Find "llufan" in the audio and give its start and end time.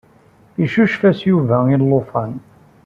1.81-2.31